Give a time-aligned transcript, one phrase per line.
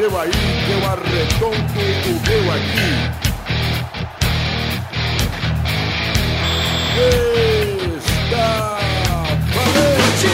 [0.00, 2.90] seu aí, que eu arredondo o meu aqui.
[8.24, 8.78] Está
[9.54, 10.30] valente!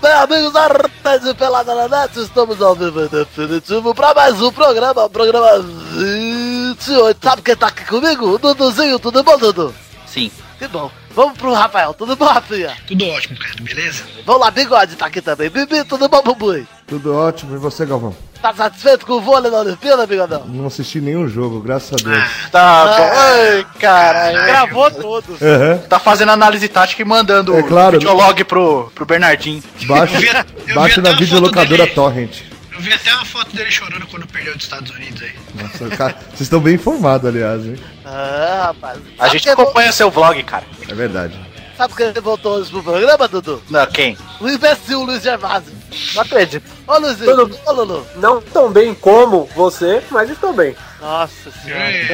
[0.00, 4.50] Bem, amigos artes de Pelada na Net, estamos ao vivo em definitivo para mais um
[4.50, 7.18] programa, programa 28.
[7.22, 8.30] Sabe quem tá aqui comigo?
[8.30, 9.74] O Duduzinho, tudo bom, Dudu?
[10.06, 10.30] Sim.
[10.58, 10.90] Que bom.
[11.10, 12.74] Vamos pro Rafael, tudo bom, Rafinha?
[12.86, 14.04] Tudo ótimo, cara, beleza?
[14.24, 15.50] Vamos lá, Bigode tá aqui também.
[15.50, 16.66] Bibi, tudo bom, Bubui?
[16.86, 18.16] Tudo ótimo, e você, Galvão?
[18.44, 20.44] Tá satisfeito com o vôlei na Olimpíada, Bigodão?
[20.44, 22.30] Não assisti nenhum jogo, graças a Deus.
[22.52, 23.10] Tá bom.
[23.16, 24.44] Ai, caralho.
[24.44, 25.40] Gravou todos.
[25.40, 25.78] Aham.
[25.88, 27.96] Tá fazendo análise tática e mandando É claro.
[27.96, 29.62] o videolog pro, pro Bernardinho.
[29.86, 31.86] Baixa, Eu vi- eu vi baixa na videolocadora.
[31.86, 32.42] Torrent.
[32.70, 35.32] Eu vi até uma foto dele chorando quando perdeu dos Estados Unidos aí.
[35.62, 37.76] Nossa, cara, vocês estão bem informados, aliás, hein?
[38.04, 38.98] Ah, rapaz.
[39.18, 40.64] A gente acompanha seu vlog, cara.
[40.86, 41.34] É verdade.
[41.76, 43.60] Sabe quem voltou hoje pro programa, Dudu?
[43.68, 44.16] Não, quem?
[44.40, 45.72] O imbecil Luiz Gervásio.
[46.14, 46.64] Não acredito.
[46.86, 48.06] Ô, Luizinho, ô, Lulu.
[48.16, 50.76] Não tão bem como você, mas estou bem.
[51.00, 51.82] Nossa senhora.
[51.82, 52.06] É,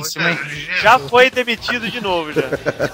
[0.00, 0.38] isso, hein?
[0.82, 2.42] Já foi demitido de novo, já.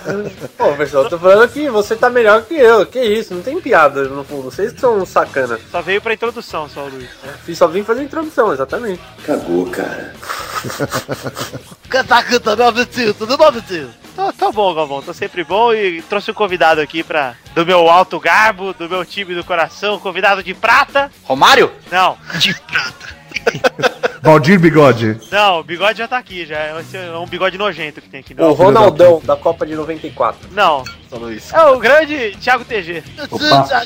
[0.56, 2.86] Pô, pessoal, eu tô falando que você tá melhor que eu.
[2.86, 4.42] Que isso, não tem piada no fundo.
[4.44, 5.58] Vocês que são sacana.
[5.70, 7.08] Só veio pra introdução, só o Luiz.
[7.44, 9.00] Fiz- Só vim fazer a introdução, exatamente.
[12.08, 13.14] Tá aqui também, é o Vitinho.
[13.14, 13.90] Tudo bom, Vitinho?
[14.16, 17.34] Tá, tá bom, Galvão, tá sempre bom e trouxe um convidado aqui pra.
[17.54, 21.10] Do meu alto garbo, do meu time do coração, convidado de prata.
[21.22, 21.70] Romário?
[21.90, 23.14] Não, De prata.
[24.22, 25.20] Valdir Bigode.
[25.30, 26.80] não, o bigode já tá aqui, já.
[26.80, 28.32] Esse é um bigode nojento que tem aqui.
[28.32, 30.48] O Não, Ronaldão da Copa de 94.
[30.52, 30.82] não.
[31.52, 33.02] É o grande Thiago TG.
[33.16, 33.82] Tá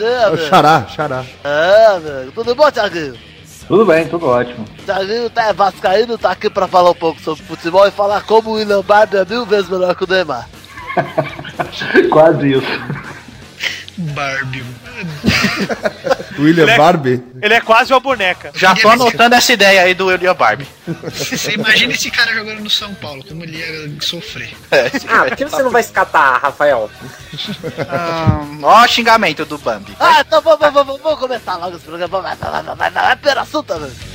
[0.00, 0.38] É o.
[0.38, 1.24] Xará, Xará.
[1.42, 2.32] É, velho.
[2.32, 3.14] Tudo bom, Thiaguinho?
[3.66, 4.64] Tudo bem, tudo ótimo.
[4.86, 8.50] Thiaguinho tá é vascaíno, tá aqui pra falar um pouco sobre futebol e falar como
[8.50, 10.48] o William Barbie é mil vezes melhor que o Neymar.
[12.10, 12.66] Quase isso.
[13.98, 14.64] Barbie.
[16.38, 16.78] William Moleque.
[16.78, 17.22] Barbie.
[17.42, 18.50] Ele é quase uma boneca.
[18.54, 20.66] Já tô anotando essa ideia aí do Elia Barbie.
[21.12, 24.54] Você imagina esse cara jogando no São Paulo, como ele ia sofrer.
[25.08, 26.90] Ah, por que você não vai escatar, Rafael?
[27.88, 29.94] Ah, ó o xingamento do Bambi.
[30.00, 32.20] Ah, então vamos, vamos, vamos, vamos começar logo esse programa.
[32.20, 34.11] Vai, vai, vai, vai, vai, vai, vai, pera assunto, velho.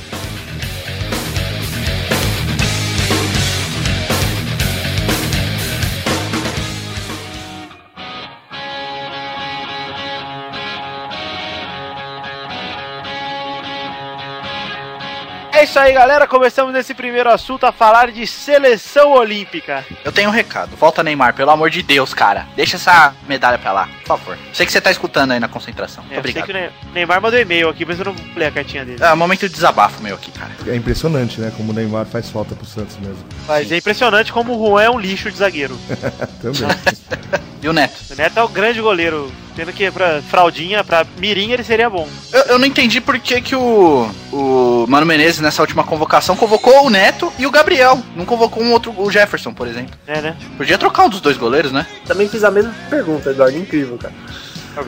[15.58, 16.24] É isso aí, galera.
[16.28, 19.84] Começamos nesse primeiro assunto a falar de seleção olímpica.
[20.04, 20.76] Eu tenho um recado.
[20.76, 22.46] Volta, Neymar, pelo amor de Deus, cara.
[22.54, 24.38] Deixa essa medalha pra lá, por favor.
[24.52, 26.04] Sei que você tá escutando aí na concentração.
[26.04, 26.44] É, eu sei obrigado.
[26.46, 29.02] que o Ne- Neymar mandou e-mail aqui, mas eu não li a cartinha dele.
[29.02, 30.52] É um momento de desabafo meu aqui, cara.
[30.68, 31.52] É impressionante, né?
[31.56, 33.24] Como o Neymar faz falta pro Santos mesmo.
[33.48, 35.76] Mas é impressionante como o Juan é um lixo de zagueiro.
[36.40, 36.68] Também.
[37.60, 37.96] E o Neto?
[38.12, 39.32] O Neto é o grande goleiro.
[39.58, 42.08] Tendo que pra fraldinha, pra mirim, ele seria bom.
[42.32, 46.86] Eu, eu não entendi por que, que o, o Mano Menezes, nessa última convocação, convocou
[46.86, 48.00] o Neto e o Gabriel.
[48.14, 49.98] Não convocou um outro, o Jefferson, por exemplo.
[50.06, 50.36] É, né?
[50.56, 51.84] Podia trocar um dos dois goleiros, né?
[52.06, 53.58] Também fiz a mesma pergunta, Eduardo.
[53.58, 54.14] Incrível, cara.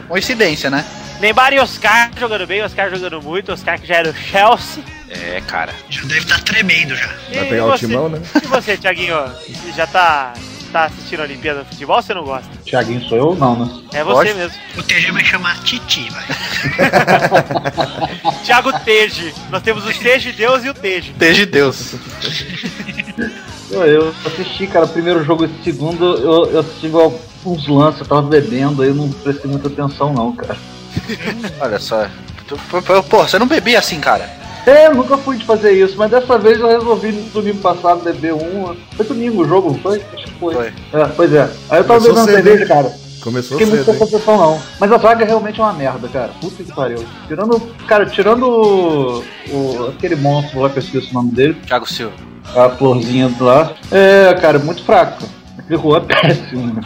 [0.06, 0.84] Coincidência, né?
[1.20, 4.84] Neymar e Oscar jogando bem, Oscar jogando muito, Oscar que já era o Chelsea.
[5.09, 5.72] É, cara.
[5.88, 7.09] Já deve estar tremendo já.
[7.09, 7.88] Vai E pegar o você?
[7.88, 8.22] timão, né?
[8.41, 9.16] E você, Thiaguinho?
[9.75, 10.32] Já tá,
[10.70, 12.48] tá assistindo a Olimpíada de Futebol ou você não gosta?
[12.64, 13.34] Tiaguinho sou eu?
[13.36, 13.81] Não, né?
[13.92, 14.38] É você Lógico.
[14.38, 14.58] mesmo.
[14.78, 16.25] O TG vai chamar Titi, vai.
[18.44, 19.34] Thiago Teje.
[19.50, 21.12] Nós temos o Teje Deus e o Teje.
[21.16, 21.94] Desde Deus.
[23.70, 26.88] Eu, assisti, cara, o primeiro jogo e o segundo, eu, eu assisti
[27.44, 30.56] uns lances, eu tava bebendo, aí eu não prestei muita atenção não, cara.
[31.60, 32.06] Olha só.
[32.48, 32.59] Tu-
[33.09, 34.39] Pô, você não bebia assim, cara.
[34.66, 38.03] É, eu nunca fui de fazer isso, mas dessa vez eu resolvi no domingo passado
[38.03, 38.75] beber um.
[38.97, 40.03] Foi domingo o jogo, foi?
[40.15, 40.54] Acho que foi.
[40.54, 40.66] Foi.
[40.93, 41.50] É, pois é.
[41.71, 42.69] Aí eu tava Começou bebendo cedo, cerveja, hein?
[42.69, 42.94] cara.
[43.22, 44.15] Começou Fiquei muito cedo, sem hein?
[44.15, 44.62] atenção não.
[44.78, 46.31] Mas a zaga realmente é uma merda, cara.
[46.41, 47.04] Puta que pariu.
[47.28, 51.87] Tirando, cara, tirando o, o- aquele monstro lá que eu esqueci o nome dele, Thiago
[51.87, 52.15] Silva.
[52.56, 53.72] a florzinha do lá.
[53.91, 55.25] É, cara, muito fraco.
[55.59, 56.82] Aquele rua é péssimo, né?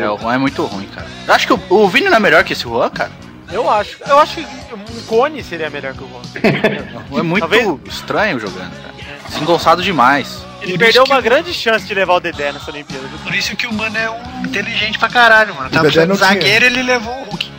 [0.00, 1.06] É, o Juan é muito ruim, cara.
[1.26, 3.10] Eu acho que o, o Vini não é melhor que esse Juan, cara.
[3.54, 3.96] Eu acho.
[4.06, 4.42] Eu acho que
[4.74, 6.20] um cone seria melhor que o Juan.
[6.20, 8.94] O Juan é muito Talvez- estranho jogando, cara.
[9.28, 10.38] Desengonçado demais.
[10.60, 13.06] Ele Por perdeu que uma grande chance de levar o Dedé nessa Olimpíada.
[13.06, 13.18] viu?
[13.18, 15.68] Por isso que o mano é um inteligente pra caralho, mano.
[15.70, 17.52] Dedé precisando zagueiro, ele levou o Hulk.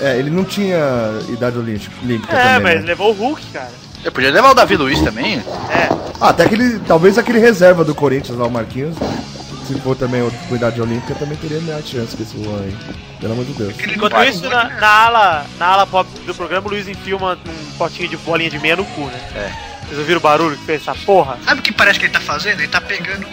[0.00, 0.78] É, ele não tinha
[1.28, 2.86] idade olímpica, olímpica É, também, mas né?
[2.88, 3.70] levou o Hulk, cara.
[4.04, 5.38] Eu podia levar o Davi Luiz também.
[5.70, 5.88] É.
[6.20, 8.94] Ah, até aquele, talvez aquele reserva do Corinthians lá, o Marquinhos,
[9.66, 12.76] se for também outro com idade olímpica, também teria mais chance que esse Juan aí.
[13.20, 13.74] Pelo amor de Deus.
[13.80, 17.36] Enquanto vai- isso, na, na ala, na ala pop do programa, o Luiz enfia um
[17.78, 19.20] potinho de bolinha de meia no cu, né?
[19.34, 19.52] É.
[19.86, 21.38] Vocês ouviram o barulho que fez essa porra?
[21.44, 22.60] Sabe o que parece que ele tá fazendo?
[22.60, 23.26] Ele tá pegando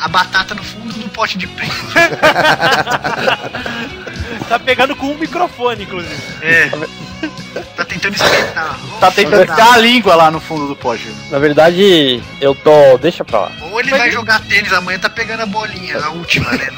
[0.00, 1.72] a batata no fundo do pote de preto.
[4.48, 6.22] tá pegando com um microfone, inclusive.
[6.42, 6.70] É.
[7.92, 8.78] Tá tentando esquentar.
[9.00, 11.14] Tá tentando enfiar a língua lá no fundo do pó, Gil.
[11.30, 12.96] Na verdade, eu tô.
[12.98, 13.52] Deixa pra lá.
[13.60, 16.68] Ou ele vai jogar tênis amanhã, tá pegando a bolinha, a última, né?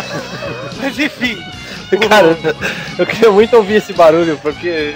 [0.80, 1.38] Mas enfim,
[2.08, 2.36] Cara,
[2.98, 4.94] eu queria muito ouvir esse barulho, porque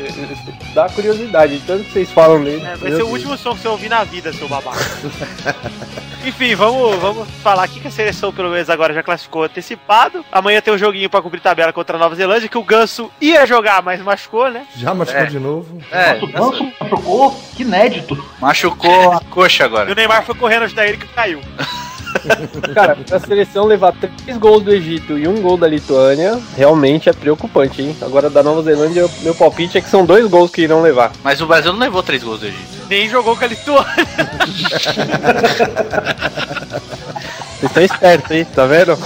[0.74, 2.64] dá curiosidade, tanto que vocês falam nele.
[2.64, 4.78] é, vai ser o último som que você ouvir na vida, seu babaca.
[6.24, 10.24] Enfim, vamos, vamos falar aqui que a seleção, pelo menos agora, já classificou antecipado.
[10.32, 13.46] Amanhã tem um joguinho pra cumprir tabela contra a Nova Zelândia, que o Ganso ia
[13.46, 14.66] jogar, mas machucou, né?
[14.74, 15.26] Já machucou É.
[15.26, 15.78] de novo?
[15.92, 18.24] É, Nossa, o Ganso machucou, que inédito.
[18.40, 19.92] machucou a coxa E agora.
[19.92, 21.40] o Neymar foi correndo ajudar ele que caiu.
[22.74, 27.12] Cara, a seleção levar três gols do Egito e um gol da Lituânia, realmente é
[27.12, 27.96] preocupante, hein?
[28.00, 31.12] Agora da Nova Zelândia, meu palpite é que são dois gols que irão levar.
[31.22, 32.76] Mas o Brasil não levou três gols do Egito.
[32.88, 33.86] Nem jogou com a Lituânia.
[37.58, 38.44] Vocês estão espertos, hein?
[38.44, 38.98] Tá vendo?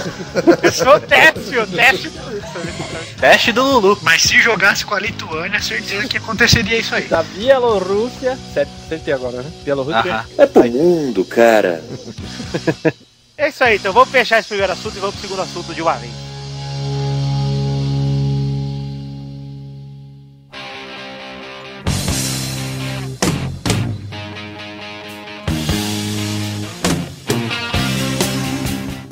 [0.63, 2.11] Esse é o teste, o teste.
[3.19, 3.99] Teste do Lulu.
[4.01, 7.07] Mas se jogasse com a Lituânia, certeza que aconteceria isso aí.
[7.07, 8.37] Da Bielorrússia.
[8.85, 9.51] Acertei agora, né?
[9.63, 10.13] Bielorrússia.
[10.13, 10.25] Aham.
[10.37, 11.83] É pro mundo, cara.
[13.37, 15.81] É isso aí, então vamos fechar esse primeiro assunto e vamos pro segundo assunto de
[15.81, 16.30] uma vez.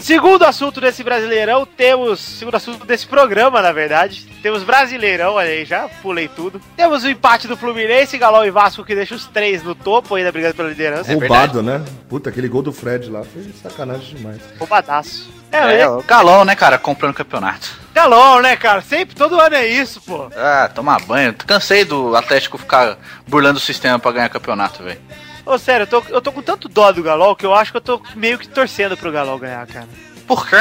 [0.09, 2.19] Segundo assunto desse Brasileirão, temos.
[2.19, 4.27] Segundo assunto desse programa, na verdade.
[4.41, 6.59] Temos Brasileirão, olha aí, já pulei tudo.
[6.75, 10.31] Temos o empate do Fluminense, Galol e Vasco, que deixa os três no topo, ainda
[10.31, 11.13] brigando pela liderança.
[11.13, 11.85] Roubado, né?
[12.09, 14.41] Puta, aquele gol do Fred lá foi sacanagem demais.
[14.57, 15.29] Roubadaço.
[15.51, 17.69] É, É, o Galão, né, cara, comprando campeonato.
[17.93, 18.81] Galol, né, cara?
[18.81, 20.27] Sempre, todo ano é isso, pô.
[20.35, 21.35] Ah, tomar banho.
[21.35, 22.97] Cansei do Atlético ficar
[23.27, 24.99] burlando o sistema pra ganhar campeonato, velho.
[25.45, 27.77] Ô, sério, eu tô, eu tô com tanto dó do Galol que eu acho que
[27.77, 29.87] eu tô meio que torcendo pro Galol ganhar, cara.
[30.27, 30.57] Por quê?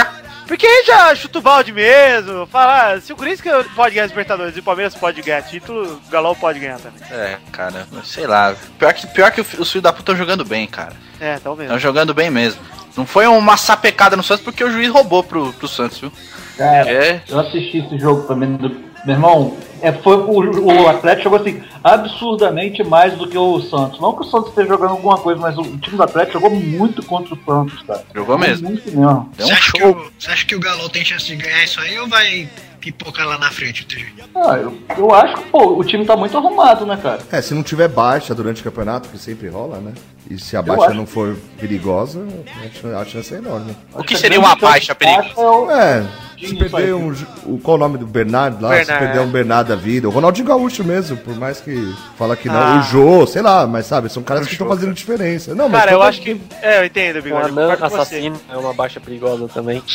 [0.47, 2.47] Porque aí já chuta o balde mesmo.
[2.47, 6.01] Fala, ah, se o Corinthians pode ganhar os Libertadores e o Palmeiras pode ganhar título,
[6.07, 7.03] o Galol pode ganhar também.
[7.11, 8.57] É, cara, sei lá.
[8.79, 10.95] Pior que, pior que os filhos da puta estão jogando bem, cara.
[11.21, 11.63] É, mesmo.
[11.63, 12.63] Estão jogando bem mesmo.
[12.97, 16.11] Não foi uma sapecada no Santos porque o juiz roubou pro, pro Santos, viu?
[16.57, 17.21] Cara, É.
[17.29, 18.57] eu assisti esse jogo também.
[18.57, 18.88] Do...
[19.05, 24.01] Meu irmão, é, foi, o, o Atlético jogou assim, absurdamente mais do que o Santos.
[24.01, 27.05] Não que o Santos esteja jogando alguma coisa, mas o time do Atlético jogou muito
[27.05, 28.05] contra o Santos, cara.
[28.15, 28.69] Jogou mesmo.
[28.69, 29.31] Muito mesmo.
[29.37, 31.81] Você um acha, que o, você acha que o Galo tem chance de ganhar isso
[31.81, 32.49] aí ou vai
[32.81, 34.07] pipocar lá na frente o TG?
[34.35, 37.21] Ah, eu, eu acho que, pô, o time tá muito arrumado, né, cara?
[37.31, 39.93] É, se não tiver baixa durante o campeonato, que sempre rola, né?
[40.31, 43.75] E se a baixa não for perigosa, a chan- a chance é enorme.
[43.95, 45.41] O que seria uma baixa perigosa?
[45.41, 46.07] É o- É,
[46.39, 47.13] se perder um.
[47.45, 48.69] O, qual o nome do Bernardo lá?
[48.71, 49.07] Se Bernard.
[49.07, 50.07] perder um Bernardo da vida.
[50.07, 52.55] O Ronaldinho Gaúcho mesmo, por mais que fala que não.
[52.61, 52.79] Ah.
[52.79, 55.55] O Jô, sei lá, mas sabe, são caras que estão fazendo diferença.
[55.55, 56.41] Não, mas Cara, eu acho que.
[56.63, 57.43] É, eu entendo, O Bigode.
[57.43, 57.97] eu anã concordo com você.
[58.17, 59.83] assassino é uma baixa perigosa também.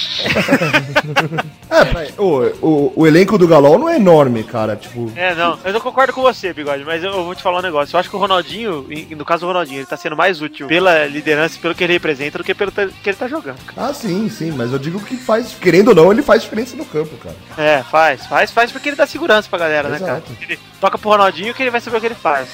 [1.74, 4.76] É, o, o, o elenco do Galol não é enorme, cara.
[4.76, 5.12] Tipo.
[5.16, 7.62] É, não, eu não concordo com você, Bigode, mas eu, eu vou te falar um
[7.64, 7.96] negócio.
[7.96, 8.86] Eu acho que o Ronaldinho,
[9.18, 12.38] no caso do Ronaldinho, ele tá sendo mais útil pela liderança pelo que ele representa
[12.38, 13.64] do que pelo que ele tá jogando.
[13.66, 13.90] cara.
[13.90, 16.86] Ah, sim, sim, mas eu digo que faz, querendo ou não, ele faz diferença no
[16.86, 17.36] campo, cara.
[17.58, 20.24] É, faz, faz, faz porque ele dá segurança pra galera, né, cara?
[20.26, 20.32] Exato.
[20.42, 22.50] Ele toca pro Ronaldinho que ele vai saber o que ele faz.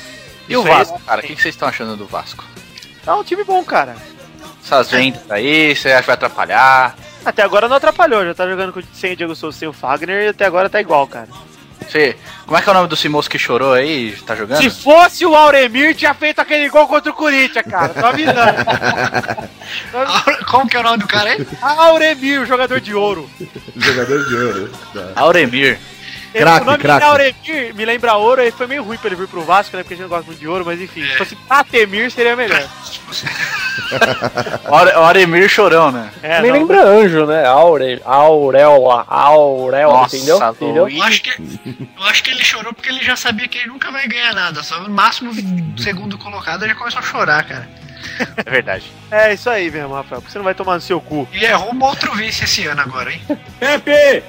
[0.47, 1.21] E o Isso aí, Vasco, cara?
[1.21, 2.43] O que vocês estão achando do Vasco?
[3.05, 3.95] É um time bom, cara.
[4.63, 6.95] Essas vendas aí, você acha que vai atrapalhar?
[7.25, 10.23] Até agora não atrapalhou, já tá jogando com, sem o Diego Souza, sem o Fagner
[10.23, 11.27] e até agora tá igual, cara.
[11.89, 12.15] Você,
[12.45, 14.15] como é que é o nome do Cimoso que chorou aí?
[14.23, 14.61] Tá jogando?
[14.61, 17.89] Se fosse o Auremir, tinha feito aquele gol contra o Corinthians, cara.
[17.89, 18.37] Tô avisando.
[20.45, 21.47] Como que é o nome do cara aí?
[21.59, 23.27] Auremir, o jogador de ouro.
[23.75, 24.71] Jogador de ouro.
[24.93, 25.13] Tá.
[25.15, 25.79] Auremir.
[26.33, 27.03] Craque, o nome craque.
[27.03, 29.83] é Auremir me lembra ouro, e foi meio ruim pra ele vir pro Vasco, né?
[29.83, 31.03] Porque a gente não gosta muito de ouro, mas enfim.
[31.03, 32.61] Se fosse Atemir, seria melhor.
[34.65, 36.09] Aure- Auremir chorão, né?
[36.21, 37.45] É, Me não, lembra anjo, né?
[37.45, 40.37] Aure, auréola, auréola, Nossa, entendeu?
[40.39, 40.63] louco.
[40.63, 40.89] entendeu?
[40.89, 41.29] Eu acho, que,
[41.97, 44.61] eu acho que ele chorou porque ele já sabia que ele nunca vai ganhar nada.
[44.63, 45.31] Só no máximo
[45.77, 47.67] segundo colocado ele já começou a chorar, cara.
[48.45, 48.91] É verdade.
[49.11, 50.21] É isso aí mesmo, Rafael.
[50.21, 51.27] Porque você não vai tomar no seu cu.
[51.33, 53.21] E é rumo a outro vice esse ano agora, hein?
[53.59, 54.23] Pepe!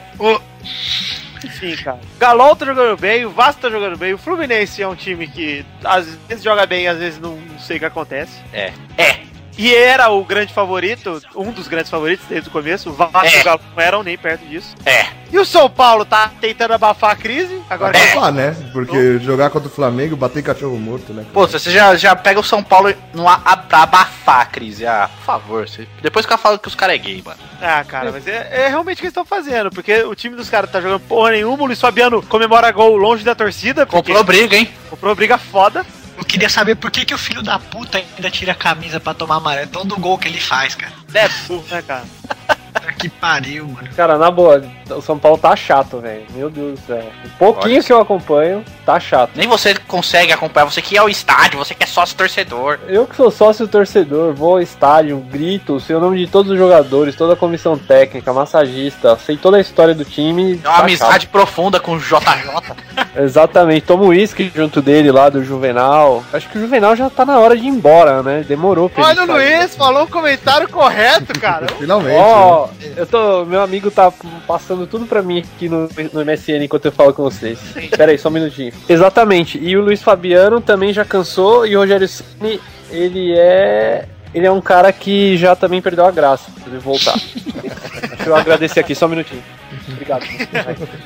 [1.45, 2.01] Enfim, cara.
[2.19, 5.65] Galol tá jogando bem, o Vasco tá jogando bem, o Fluminense é um time que
[5.85, 8.41] às vezes joga bem, às vezes não, não sei o que acontece.
[8.53, 8.73] É.
[8.99, 9.30] É.
[9.63, 12.89] E era o grande favorito, um dos grandes favoritos desde o começo.
[12.89, 13.41] O Vasco e É.
[13.43, 14.75] o Galo não eram nem perto disso.
[14.87, 15.05] É.
[15.31, 17.61] E o São Paulo tá tentando abafar a crise.
[17.69, 18.57] Agora abafar, né?
[18.73, 21.27] Porque jogar contra o Flamengo, bater cachorro morto, né?
[21.33, 24.87] Pô, você já, já pega o São Paulo no, a, a- pra abafar a crise.
[24.87, 25.69] Ah, por favor.
[25.69, 27.39] Você, depois que eu falo que os caras é gay, mano.
[27.61, 30.49] Ah, cara, mas é, é realmente o que eles estão fazendo, porque o time dos
[30.49, 34.25] caras tá jogando porra nenhuma, o Luiz Fabiano comemora gol longe da torcida, porque Comprou
[34.25, 34.71] briga, hein?
[34.89, 35.85] comprou briga foda.
[36.31, 39.39] Queria saber por que, que o filho da puta ainda tira a camisa pra tomar
[39.39, 39.69] amarelo.
[39.69, 40.93] Todo gol que ele faz, cara.
[41.09, 42.05] Deadpool, né, cara?
[42.99, 43.89] Que pariu, mano.
[43.97, 46.25] Cara, na boa, o São Paulo tá chato, velho.
[46.35, 47.05] Meu Deus do céu.
[47.25, 49.31] Um pouquinho Olha que eu acompanho, tá chato.
[49.35, 52.79] Nem você consegue acompanhar, você que é o estádio, você que é sócio torcedor.
[52.87, 56.59] Eu que sou sócio torcedor, vou ao estádio, grito, sei o nome de todos os
[56.59, 60.61] jogadores, toda a comissão técnica, massagista, sei toda a história do time.
[60.63, 62.21] É uma tá amizade profunda com o JJ.
[62.21, 62.77] chato.
[63.17, 66.23] Exatamente, tomo uísque junto dele lá do Juvenal.
[66.33, 68.45] Acho que o Juvenal já tá na hora de ir embora, né?
[68.47, 69.27] Demorou pra Olha o.
[69.27, 71.67] Luiz, falou o comentário correto, cara.
[71.79, 72.17] Finalmente.
[72.61, 73.45] Ó, eu tô.
[73.47, 74.13] Meu amigo tá
[74.47, 77.59] passando tudo pra mim aqui no, no MSN enquanto eu falo com vocês.
[77.97, 78.73] Pera aí, só um minutinho.
[78.89, 79.59] Exatamente.
[79.59, 84.07] E o Luiz Fabiano também já cansou e o Rogério Ceni, ele é.
[84.33, 87.17] Ele é um cara que já também perdeu a graça de voltar.
[87.17, 89.43] Deixa eu agradecer aqui, só um minutinho.
[89.89, 90.25] Obrigado.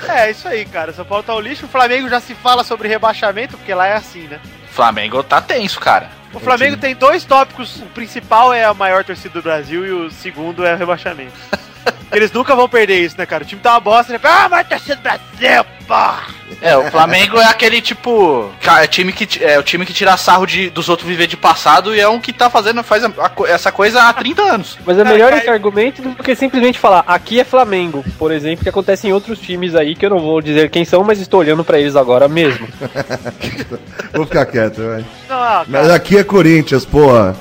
[0.08, 0.92] É, isso aí, cara.
[0.92, 1.64] São Paulo tá o lixo.
[1.64, 4.38] O Flamengo já se fala sobre rebaixamento, porque lá é assim, né?
[4.70, 6.11] Flamengo tá tenso, cara.
[6.34, 7.76] O Flamengo tem dois tópicos.
[7.76, 11.32] O principal é a maior torcida do Brasil e o segundo é o rebaixamento.
[12.12, 13.44] Eles nunca vão perder isso, né, cara?
[13.44, 14.20] O time tá uma bosta, né?
[14.22, 16.24] Ah, mas torcida do Brasil, porra!
[16.60, 18.50] É, o Flamengo é aquele tipo.
[18.80, 21.94] É, time que, é o time que tira sarro de, dos outros viver de passado
[21.94, 24.78] e é um que tá fazendo faz a- a essa coisa há 30 anos.
[24.84, 28.68] Mas é melhor esse argumento do que simplesmente falar aqui é Flamengo, por exemplo, que
[28.68, 31.64] acontece em outros times aí que eu não vou dizer quem são, mas estou olhando
[31.64, 32.66] pra eles agora mesmo.
[34.12, 35.04] Vou ficar quieto, vai.
[35.28, 37.34] Não, Mas aqui é Corinthians, porra.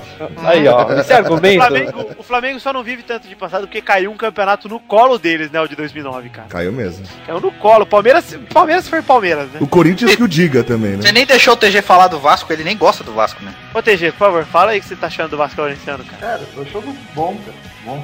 [0.43, 1.57] Aí, ó, esse o, argumento.
[1.65, 5.17] Flamengo, o Flamengo só não vive tanto de passado porque caiu um campeonato no colo
[5.19, 5.59] deles, né?
[5.61, 6.47] O de 2009, cara.
[6.49, 7.05] Caiu mesmo.
[7.25, 7.85] Caiu no colo.
[7.85, 9.59] Palmeiras, Palmeiras foi Palmeiras, né?
[9.61, 11.01] O Corinthians que o diga também, né?
[11.01, 13.53] Você nem deixou o TG falar do Vasco, ele nem gosta do Vasco, né?
[13.73, 16.03] Ô, TG, por favor, fala aí o que você tá achando do Vasco esse ano,
[16.03, 16.17] cara.
[16.21, 17.57] Cara, eu jogo bom, cara.
[17.85, 18.03] Bom.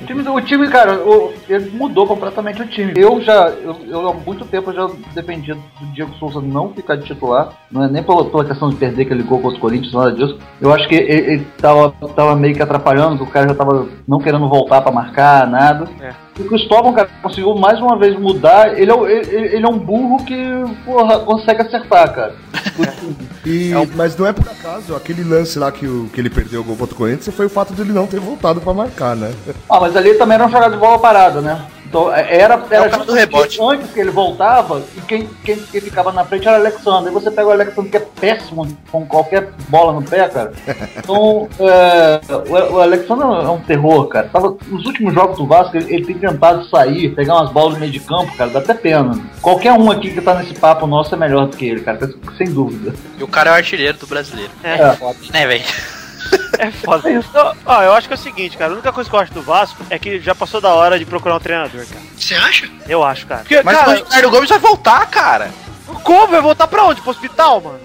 [0.00, 2.92] O time, o time cara, o- ele mudou completamente o time.
[2.96, 6.96] Eu já, eu, eu há muito tempo eu já dependia do Diego Souza não ficar
[6.96, 7.50] de titular.
[7.70, 10.40] Não é nem pela, pela questão de perder aquele gol contra o Corinthians, nada disso.
[10.60, 13.86] Eu acho que ele, ele tava, tava meio que atrapalhando, que o cara já tava
[14.08, 15.88] não querendo voltar pra marcar, nada.
[16.00, 16.10] É.
[16.38, 18.78] E o Cristóvão, cara, conseguiu mais uma vez mudar.
[18.78, 20.36] Ele é, ele, ele é um burro que,
[20.84, 22.34] porra, consegue acertar, cara.
[23.46, 26.64] E, Mas não é por acaso, aquele lance lá que, o, que ele perdeu o
[26.64, 29.32] gol contra o Corinthians foi o fato dele não ter voltado pra marcar, né?
[29.70, 31.64] Ah, mas ali também era um jogador de bola parada, né?
[31.88, 33.58] Então é- era, era o cara do rebote.
[33.62, 37.08] antes que ele voltava e quem, quem, quem ficava na frente era o Alexandre.
[37.08, 40.52] Aí você pega o Alexandre que é péssimo com qualquer bola no pé, cara.
[40.96, 44.28] Então é, o, o Alexandre é um terror, cara.
[44.32, 47.80] Tava, nos últimos jogos do Vasco ele, ele tem tentado sair, pegar umas bolas no
[47.80, 49.18] meio de campo, cara, dá até pena.
[49.40, 51.98] Qualquer um aqui que tá nesse papo nosso é melhor do que ele, cara,
[52.36, 52.94] sem dúvida.
[53.18, 54.50] E o cara é o artilheiro do brasileiro.
[54.62, 54.76] É,
[55.32, 55.64] Né, velho?
[56.58, 57.10] É foda.
[57.10, 58.70] Então, ó, eu acho que é o seguinte, cara.
[58.72, 61.04] A única coisa que eu acho do Vasco é que já passou da hora de
[61.04, 62.00] procurar um treinador, cara.
[62.16, 62.70] Você acha?
[62.88, 63.40] Eu acho, cara.
[63.40, 65.50] Porque, Mas cara, o Ricardo Gomes vai voltar, cara.
[66.02, 66.28] como?
[66.28, 67.00] Vai voltar pra onde?
[67.00, 67.80] Pro hospital, mano?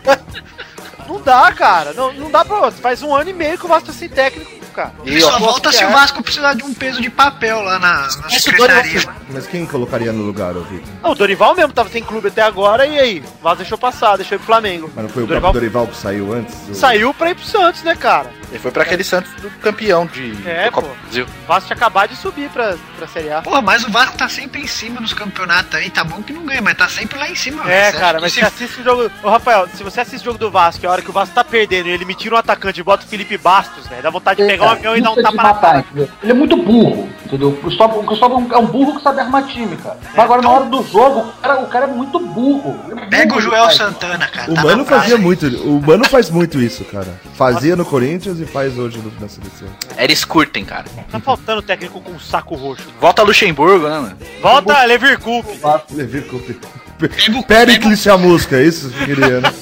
[1.08, 1.92] não dá, cara.
[1.92, 2.70] Não, não dá pra.
[2.70, 4.92] Faz um ano e meio que o Vasco tá sem técnico, cara.
[5.04, 5.86] Ele só volta se é.
[5.86, 9.02] o Vasco precisar de um peso de papel lá na, na secretaria.
[9.30, 10.86] Mas quem colocaria no lugar, ô Vitor?
[11.02, 13.24] Não, o Dorival mesmo tava sem clube até agora, e aí?
[13.40, 14.90] O Vasco deixou passar, deixou ir pro Flamengo.
[14.94, 16.54] Mas não foi o Dorival próprio Dorival que saiu antes?
[16.68, 18.30] O- Saiu pra ir pro Santos, né, cara?
[18.54, 20.94] Ele foi pra aquele Santos do campeão de É, Copa pô.
[20.94, 21.26] do Brasil.
[21.26, 23.42] O Vasco tinha acabado de subir pra, pra Série A.
[23.42, 25.90] Pô, mas o Vasco tá sempre em cima nos campeonatos aí.
[25.90, 27.64] Tá bom que não ganha, mas tá sempre lá em cima.
[27.68, 27.98] É, velho.
[27.98, 29.10] Cara, mas que você assiste o jogo.
[29.24, 31.34] Ô, Rafael, se você assiste o jogo do Vasco, e a hora que o Vasco
[31.34, 34.10] tá perdendo e ele me tira um atacante e bota o Felipe Bastos, velho, dá
[34.10, 36.08] vontade de pegar um avião e dar um é tapa na matar, cara.
[36.22, 37.48] Ele é muito burro, entendeu?
[37.48, 39.98] O Cristóvão, o Cristóvão é um burro que sabe armar time, cara.
[40.04, 42.78] Mas agora, na hora do jogo, o cara, o cara é muito burro.
[42.96, 43.76] É Pega burro o Joel demais.
[43.76, 44.48] Santana, cara.
[44.52, 47.20] O tá Mano fazia muito, o Mano faz muito isso, cara.
[47.34, 49.68] Fazia no Corinthians e faz hoje no- na seleção.
[49.96, 50.84] Eles curtem, cara.
[51.10, 52.84] Tá faltando técnico com um saco roxo.
[53.00, 54.18] Volta Luxemburgo, né, mano?
[54.40, 55.48] Volta Leverkup.
[55.90, 56.58] Levi Coupe.
[56.98, 59.52] Pega o, Pericles Chamusca, é isso que eu queria, né?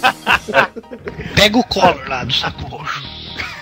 [1.34, 3.02] pega o Collor lá do saco roxo.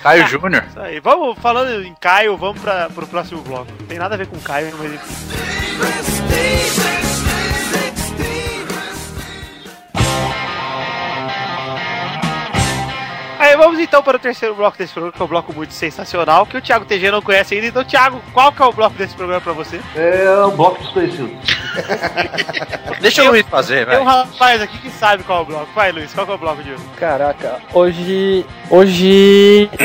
[0.02, 0.64] Caio Júnior.
[0.68, 0.98] Isso aí.
[1.00, 3.70] Vamos, falando em Caio, vamos pra, pro próximo bloco.
[3.78, 6.20] Não tem nada a ver com Caio, mas enfim.
[13.38, 16.44] Aí vamos então para o terceiro bloco desse programa, que é um bloco muito sensacional,
[16.46, 17.66] que o Thiago TG não conhece ainda.
[17.66, 19.80] Então, Thiago, qual que é o bloco desse programa pra você?
[19.96, 21.30] É o bloco desconhecido.
[23.00, 24.10] Deixa o Luiz fazer, Tem um velho.
[24.10, 25.68] rapaz aqui que sabe qual é o bloco.
[25.74, 26.82] Vai, Luiz, qual que é o bloco de hoje?
[26.98, 28.44] Caraca, hoje.
[28.68, 29.70] Hoje.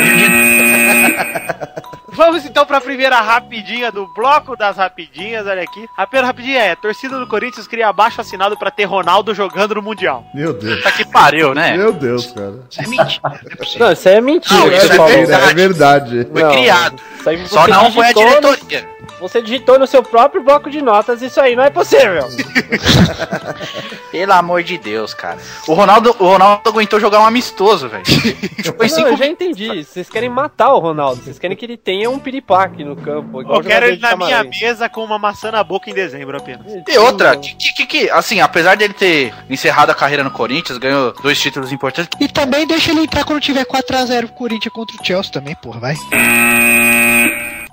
[2.16, 5.86] Vamos então pra primeira rapidinha do bloco das rapidinhas, olha aqui.
[5.98, 9.82] A primeira rapidinha é: torcida do Corinthians cria abaixo assinado pra ter Ronaldo jogando no
[9.82, 10.24] Mundial.
[10.34, 10.82] Meu Deus.
[10.82, 11.76] Tá que pariu, né?
[11.76, 12.62] Meu Deus, cara.
[12.72, 13.85] Isso é mentira, não é possível.
[13.86, 15.12] Não, isso aí é mentira Não, que isso você é falou.
[15.12, 15.50] verdade.
[15.50, 16.28] É verdade.
[16.32, 17.02] Foi Não, criado.
[17.48, 18.96] Só não foi a digitou no- diretoria.
[19.20, 22.28] Você digitou no seu próprio bloco de notas, isso aí não é possível.
[24.16, 25.38] Pelo amor de Deus, cara.
[25.68, 28.04] O Ronaldo, o Ronaldo aguentou jogar um amistoso, velho.
[28.78, 29.84] Foi Não, cinco eu já entendi.
[29.84, 31.22] Vocês querem matar o Ronaldo.
[31.24, 33.42] Vocês querem que ele tenha um piripaque no campo.
[33.42, 36.66] igual Eu quero ele na minha mesa com uma maçã na boca em dezembro apenas.
[36.88, 40.78] E outra, que, que, que- que- assim, apesar dele ter encerrado a carreira no Corinthians,
[40.78, 42.10] ganhou dois títulos importantes.
[42.20, 45.96] E também deixa ele entrar quando tiver 4x0 Corinthians contra o Chelsea também, porra, vai.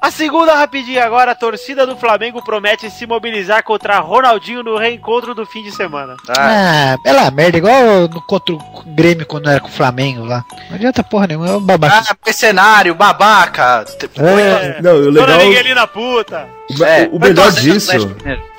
[0.03, 5.33] A segunda rapidinha agora, a torcida do Flamengo promete se mobilizar contra Ronaldinho no reencontro
[5.33, 6.17] do fim de semana.
[6.29, 10.45] Ah, bela merda, igual no contra o Grêmio quando era com o Flamengo lá.
[10.69, 12.11] Não adianta porra nenhuma, é um babaca.
[12.11, 13.85] Ah, mercenário, babaca.
[14.17, 15.27] É, não, o legal.
[15.29, 16.49] Dona Miguelina puta.
[16.69, 18.17] O, É, o melhor disso.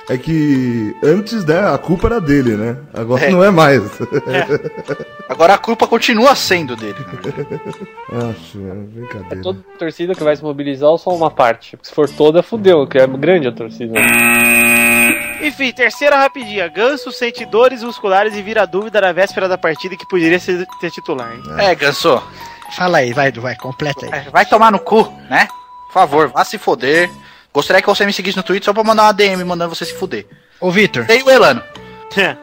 [0.09, 2.77] É que antes, né, a culpa era dele, né?
[2.93, 3.29] Agora É.
[3.31, 3.81] não é mais.
[5.29, 6.95] Agora a culpa continua sendo dele.
[8.11, 9.41] Acho, é brincadeira.
[9.41, 11.77] Toda torcida que vai se mobilizar ou só uma parte?
[11.77, 13.93] Porque se for toda, fudeu, que é grande a torcida.
[15.41, 16.67] Enfim, terceira rapidinha.
[16.67, 20.91] Ganso sente dores musculares e vira dúvida na véspera da partida que poderia ser, ser
[20.91, 21.33] titular.
[21.33, 21.41] hein?
[21.59, 22.21] É, Ganso.
[22.77, 24.11] Fala aí, vai, vai, completa aí.
[24.11, 25.47] é, Vai tomar no cu, né?
[25.87, 27.09] Por favor, vá se foder.
[27.53, 29.93] Gostaria que você me seguisse no Twitter só pra mandar uma DM mandando você se
[29.93, 30.25] fuder.
[30.59, 31.63] Ô, Vitor, E aí, o Elano?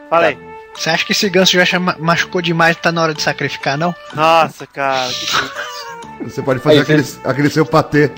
[0.08, 0.38] Fala aí.
[0.74, 3.94] você acha que esse ganso já machucou demais e tá na hora de sacrificar, não?
[4.14, 5.08] Nossa, cara.
[5.12, 5.26] Que...
[6.22, 8.10] Você pode fazer Aí, aquele, aquele seu patê.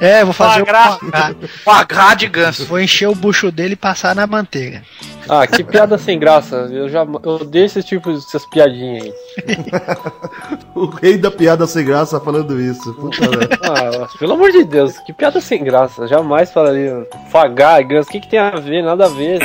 [0.00, 2.64] É, vou fazer Foie o Pagar de ganso.
[2.64, 4.82] Vou encher o bucho dele e passar na manteiga.
[5.28, 6.68] Ah, que piada sem graça.
[6.70, 9.14] Eu já eu odeio esses tipos, essas piadinhas aí.
[10.74, 12.92] O rei da piada sem graça falando isso.
[12.94, 13.18] Puta.
[13.62, 16.08] Ah, pelo amor de Deus, que piada sem graça.
[16.08, 18.08] Jamais falaria fagar, ganso.
[18.08, 18.82] O que, que tem a ver?
[18.82, 19.38] Nada a ver.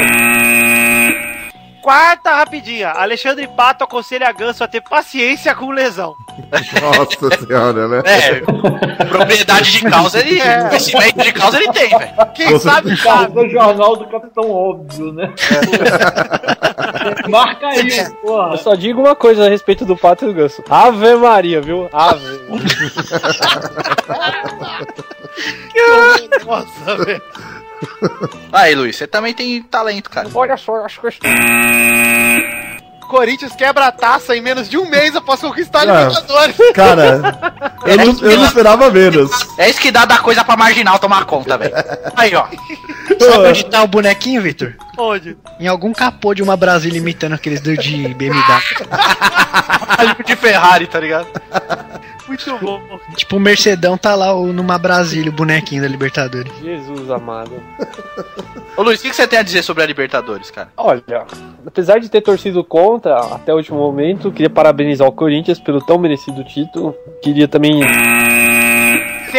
[1.92, 2.90] Quarta rapidinha.
[2.90, 6.14] Alexandre Pato aconselha Ganso a ter paciência com lesão.
[6.82, 8.02] Nossa senhora, né?
[8.04, 8.42] É,
[9.06, 10.42] propriedade de causa ele.
[10.68, 12.12] Conhecimento de causa ele tem, velho.
[12.36, 13.34] Quem Você- sabe, Cara, sabe.
[13.36, 15.34] do jornal do Capitão Óbvio, né?
[17.30, 18.52] Marca aí, porra.
[18.52, 20.62] Eu só digo uma coisa a respeito do Pato e do Ganso.
[20.70, 21.88] Ave Maria, viu?
[21.94, 22.26] Ave.
[26.46, 27.22] Nossa, velho.
[28.52, 30.30] Aí, Luiz, você também tem talento, cara.
[30.34, 31.12] Olha só, acho que eu
[33.08, 36.04] Corinthians quebra a taça em menos de um mês após conquistar a Ah.
[36.04, 36.56] Libertadores.
[36.76, 39.32] Cara, eu não, eu não esperava menos.
[39.58, 41.74] É isso que dá dar coisa pra marginal tomar conta, velho.
[42.16, 42.46] Aí, ó.
[43.20, 44.76] Sabe onde tá o bonequinho, Vitor?
[44.98, 45.38] Onde?
[45.60, 48.44] Em algum capô de uma Brasília imitando aqueles dois de BMW.
[50.26, 51.28] de Ferrari, tá ligado?
[52.28, 52.82] Muito bom.
[53.16, 56.52] tipo, o Mercedão tá lá numa Brasília, o bonequinho da Libertadores.
[56.62, 57.52] Jesus amado.
[58.76, 60.70] Ô, Luiz, o que que você tem a dizer sobre a Libertadores, cara?
[60.78, 61.04] Olha,
[61.66, 65.98] apesar de ter torcido contra até o último momento, queria parabenizar o Corinthians pelo tão
[65.98, 66.94] merecido título.
[67.22, 67.82] Queria também.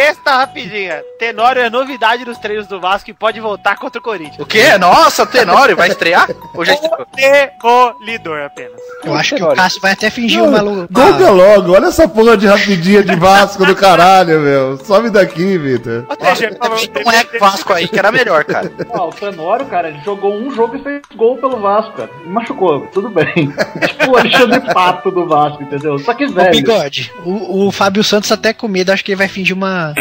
[0.09, 1.03] Sexta rapidinha.
[1.19, 4.39] Tenório é novidade nos treinos do Vasco e pode voltar contra o Corinthians.
[4.39, 4.75] O quê?
[4.79, 6.27] Nossa, o Tenório vai estrear?
[6.55, 7.05] Ou já estreou?
[7.15, 8.79] Demolidor apenas.
[9.03, 10.87] Eu acho que o Cássio vai até fingir uma maluco.
[10.91, 14.77] Golga logo, olha essa porra de rapidinha de Vasco do caralho, meu.
[14.83, 16.07] Sobe daqui, Vitor.
[16.09, 18.71] Um é Vasco aí, que era melhor, cara.
[18.91, 22.09] Ah, o Tenório, cara, ele jogou um jogo e fez gol pelo Vasco, cara.
[22.25, 23.53] E machucou, tudo bem.
[23.87, 25.99] tipo o Alexandre Pato do Vasco, entendeu?
[25.99, 26.51] Só que Ô, velho.
[26.51, 29.93] bigode, o, o Fábio Santos até com medo, acho que ele vai fingir uma.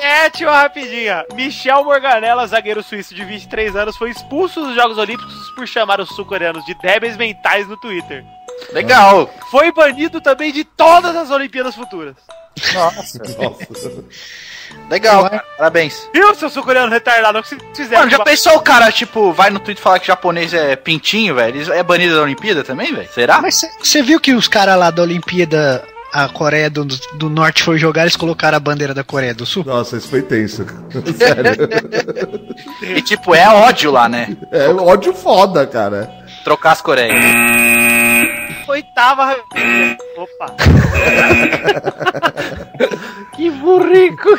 [0.00, 1.24] Sétima rapidinha.
[1.34, 6.08] Michel Morganella, zagueiro suíço de 23 anos, foi expulso dos Jogos Olímpicos por chamar os
[6.10, 8.24] sul-coreanos de débeis mentais no Twitter.
[8.72, 9.32] Legal.
[9.50, 12.14] Foi banido também de todas as Olimpíadas futuras.
[12.74, 13.18] Nossa.
[14.90, 15.44] Legal, cara.
[15.56, 16.08] Parabéns.
[16.12, 17.38] Viu, seu sul-coreano retardado?
[17.38, 18.00] O que vocês fizeram?
[18.00, 21.60] Mano, já pensou o cara, tipo, vai no Twitter falar que japonês é pintinho, velho?
[21.60, 23.08] Ele É banido da Olimpíada também, velho?
[23.12, 23.40] Será?
[23.40, 27.78] Mas você viu que os caras lá da Olimpíada, a Coreia do, do Norte foi
[27.78, 29.64] jogar, eles colocaram a bandeira da Coreia do Sul?
[29.64, 30.64] Nossa, isso foi tenso.
[31.16, 31.68] Sério.
[32.82, 34.36] E tipo, é ódio lá, né?
[34.50, 36.10] É ódio foda, cara.
[36.44, 37.14] Trocar as Coreias.
[38.68, 39.36] Oitava.
[40.16, 40.54] Opa.
[43.38, 44.30] Que burrico!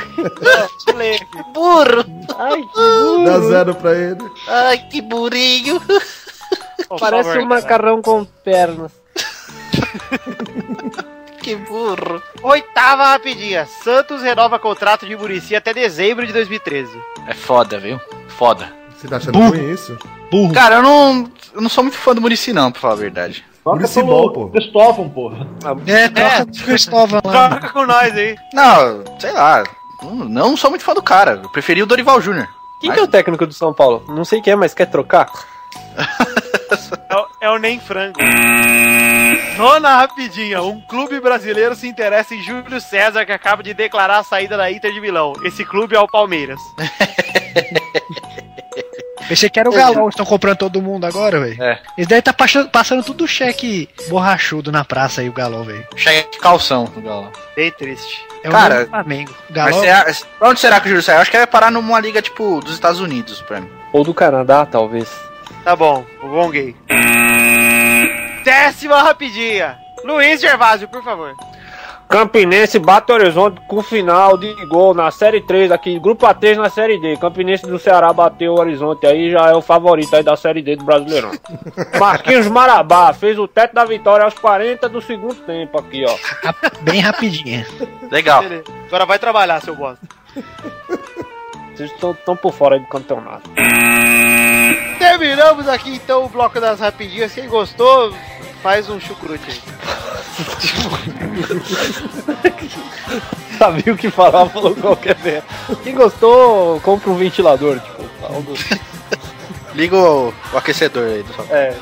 [0.88, 1.26] Moleque.
[1.54, 2.04] Burro.
[2.38, 3.24] Ai, que burro!
[3.24, 4.30] Dá zero pra ele.
[4.46, 5.80] Ai, que burinho.
[6.90, 8.92] Por Parece favor, um macarrão com pernas.
[11.50, 12.22] Que burro.
[12.44, 13.66] Oitava rapidinha.
[13.66, 16.96] Santos renova contrato de Murici até dezembro de 2013.
[17.26, 18.00] É foda, viu?
[18.28, 18.72] Foda.
[18.96, 19.50] Você tá achando Burro.
[19.50, 19.98] ruim isso?
[20.30, 20.54] Burro.
[20.54, 23.44] Cara, eu não, eu não sou muito fã do Murici, não, pra falar a verdade.
[23.64, 24.50] Toca bom, pô.
[24.50, 25.48] Cristóvão, porra.
[25.88, 27.50] É, o Cristóvão lá.
[27.50, 28.36] Troca com nós aí.
[28.54, 29.64] Não, sei lá.
[30.04, 31.40] Não, não sou muito fã do cara.
[31.42, 32.48] Eu preferi o Dorival Júnior.
[32.80, 34.06] Quem que é o técnico do São Paulo?
[34.08, 35.28] Não sei quem é, mas quer trocar?
[37.10, 38.20] É, o- é o Nem Frango.
[39.58, 40.62] Nona rapidinha.
[40.62, 44.72] Um clube brasileiro se interessa em Júlio César, que acaba de declarar a saída da
[44.72, 45.34] Inter de Milão.
[45.44, 46.60] Esse clube é o Palmeiras.
[49.28, 51.62] Pensei que era o galão, estão comprando todo mundo agora, velho.
[51.62, 51.80] É.
[51.96, 55.86] Eles devem estar passando, passando tudo cheque borrachudo na praça aí, o galão, velho.
[55.96, 57.32] Chega de calção do Galão.
[57.56, 58.26] Bem triste.
[58.44, 59.32] É o Cara, novo Flamengo.
[59.32, 59.80] O Mas galão.
[59.82, 60.06] será,
[60.40, 61.18] pra onde será que o Júlio saiu?
[61.18, 63.70] Eu acho que vai parar numa liga, tipo, dos Estados Unidos, pra mim.
[63.94, 65.08] Ou do Canadá, talvez.
[65.64, 66.76] Tá bom, o bom gay.
[68.44, 69.78] Décima rapidinha.
[70.04, 71.36] Luiz Gervásio, por favor.
[72.10, 76.68] Campinense bate o Horizonte com final de gol na Série 3 aqui, Grupo A3 na
[76.68, 77.16] Série D.
[77.18, 80.76] Campinense do Ceará bateu o Horizonte aí, já é o favorito aí da Série D
[80.76, 81.30] do Brasileirão.
[82.00, 86.16] Marquinhos Marabá fez o teto da vitória aos 40 do segundo tempo aqui, ó.
[86.82, 87.68] Bem rapidinha.
[88.10, 88.44] Legal.
[88.88, 90.04] Agora vai trabalhar, seu bosta.
[91.76, 93.48] Vocês estão tão por fora aí do campeonato.
[95.00, 97.34] Terminamos aqui então o bloco das rapidinhas.
[97.34, 98.14] Quem gostou,
[98.62, 99.60] faz um chucrute aí.
[103.58, 105.46] Sabia o que falar, falou qualquer merda.
[105.84, 108.54] Quem gostou, compra um ventilador, tipo, algo.
[109.74, 111.74] Liga o, o aquecedor aí do É.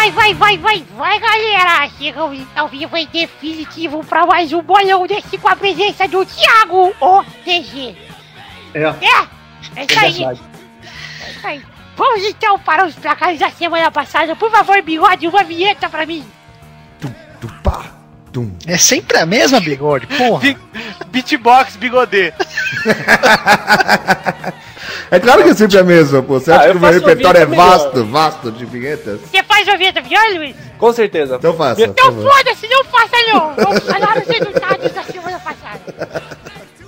[0.00, 1.86] Vai, vai, vai, vai, vai, galera!
[1.98, 6.94] Chegamos ao vivo em definitivo para mais um bolão desse com a presença do Thiago
[6.98, 7.94] OTG.
[8.72, 8.80] É.
[8.80, 8.94] É,
[9.76, 10.24] é isso aí.
[10.24, 10.32] É
[11.32, 11.62] isso aí.
[11.94, 14.34] Vamos então para os placares da semana passada.
[14.34, 16.24] Por favor, bigode, uma vinheta pra mim.
[18.66, 20.56] É sempre a mesma, bigode, porra.
[21.08, 22.32] Beatbox bigodê.
[25.10, 26.38] É claro que é sempre a mesma, pô.
[26.38, 29.20] Você acha Ah, eu que o meu repertório é vasto, vasto de vinhetas?
[29.20, 30.54] Você faz a vinheta melhor, Luiz?
[30.78, 31.36] Com certeza.
[31.36, 31.82] Então faça.
[31.82, 33.54] Então foda-se, não faça não!
[33.56, 36.22] Vamos falar os resultados da semana passada.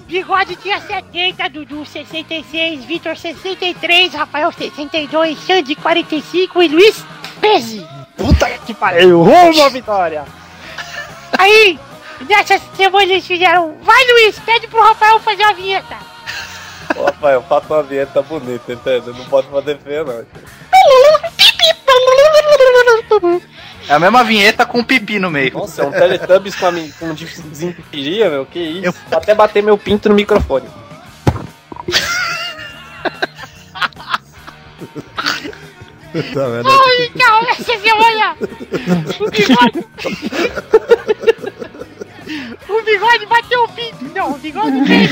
[0.06, 7.04] Bigode tinha 70, Dudu 66, Vitor 63, Rafael 62, Sandy 45 e Luiz
[7.40, 7.86] 13.
[8.16, 10.24] Puta que pariu, rumo à vitória!
[11.38, 11.78] Aí,
[12.28, 13.74] nessa semana eles fizeram.
[13.82, 16.11] Vai, Luiz, pede pro Rafael fazer a vinheta.
[16.96, 19.14] Ô, Rafael, faça uma vinheta bonita, entendeu?
[19.14, 20.26] Não pode fazer feio, não.
[23.88, 25.52] É a mesma vinheta com pipi no meio.
[25.54, 28.96] Nossa, é um Teletubbies com, a com desempiria, meu, que isso?
[29.08, 30.68] Vou até bater meu pinto no microfone.
[36.12, 36.64] Tá vendo?
[36.64, 38.36] Vamos então, essa semana.
[39.18, 39.78] O bigode.
[42.68, 44.04] o bigode bateu o pinto.
[44.14, 45.10] Não, o bigode fez.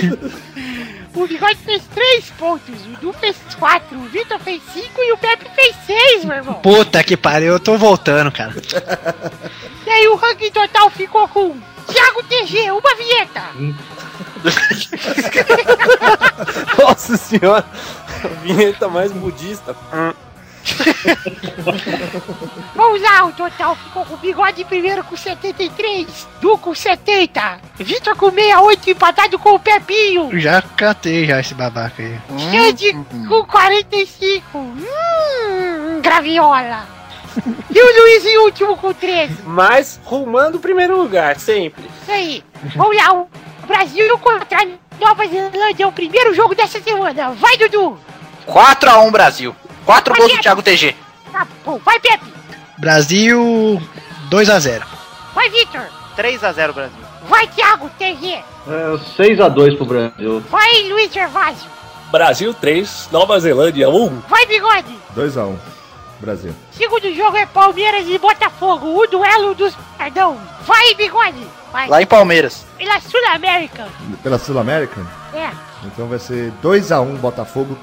[1.15, 5.19] O bigode fez 3 pontos, o Du fez 4, o Vitor fez 5 e o
[5.19, 6.55] Pepe fez 6, meu irmão.
[6.55, 8.55] Puta que pariu, eu tô voltando, cara.
[9.87, 11.57] E aí o ranking total ficou com
[11.89, 13.43] Thiago TG, uma vinheta.
[16.79, 17.67] Nossa senhora,
[18.25, 19.75] a vinheta mais budista.
[22.75, 28.17] Vamos lá, o total ficou com o Bigode primeiro com 73, Du com 70, Vitor
[28.17, 32.19] com 68 empatado com o Pepinho, Já catei já esse babaca aí.
[32.39, 32.93] Xande
[33.29, 36.87] com 45, hum, graviola.
[37.73, 39.43] E o Luiz em último com 13.
[39.45, 41.85] Mas rumando o primeiro lugar, sempre.
[42.03, 42.45] Isso aí.
[42.75, 43.29] Vamos lá, o
[43.67, 44.67] Brasil contra a
[44.99, 47.31] Nova Zelândia é o primeiro jogo dessa semana.
[47.31, 47.99] Vai, Dudu.
[48.47, 49.57] 4x1 Brasil.
[49.85, 50.95] 4 gols do Thiago TG.
[51.33, 51.81] Tá bom.
[51.85, 52.25] Vai, Pepe.
[52.79, 53.81] Brasil
[54.31, 54.83] 2x0.
[55.35, 55.87] Vai, Vitor.
[56.17, 56.99] 3x0 Brasil.
[57.29, 58.43] Vai, Thiago TG.
[58.69, 60.41] É 6x2 pro Brasil.
[60.51, 61.71] Vai, Luiz Gervásio.
[62.11, 64.23] Brasil 3, Nova Zelândia 1.
[64.29, 64.99] Vai, Bigode.
[65.17, 65.57] 2x1.
[66.21, 66.55] Brasil.
[66.73, 69.01] Segundo jogo é Palmeiras e Botafogo.
[69.01, 69.75] O duelo dos...
[69.97, 70.39] Perdão.
[70.67, 71.47] Vai, Bigode.
[71.73, 71.89] Vai.
[71.89, 72.67] Lá em Palmeiras.
[72.77, 73.89] Pela Sul-América.
[74.23, 75.01] Pela Sul-América?
[75.33, 75.51] É.
[75.87, 77.79] Então vai ser 2x1 Botafogo,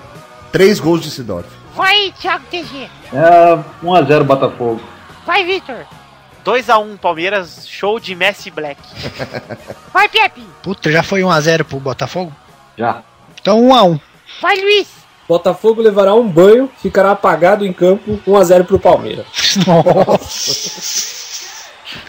[0.52, 1.48] 3 gols de Sidorf.
[1.78, 2.90] Vai, Thiago TG.
[3.14, 4.82] É 1x0 Botafogo.
[5.28, 5.86] Vai, Vitor.
[6.44, 8.82] 2x1 Palmeiras, show de Messi Black.
[9.94, 10.44] Vai, Pepe.
[10.64, 12.34] Puta, já foi 1x0 pro Botafogo?
[12.76, 13.04] Já.
[13.40, 14.02] Então 1x1.
[14.42, 14.88] Vai, Luiz.
[15.28, 19.28] Botafogo levará um banho, ficará apagado em campo, 1x0 pro Palmeiras.